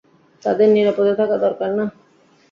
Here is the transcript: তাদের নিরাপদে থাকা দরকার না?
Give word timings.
তাদের 0.43 0.67
নিরাপদে 0.69 1.13
থাকা 1.19 1.35
দরকার 1.37 1.69
না? 1.77 1.85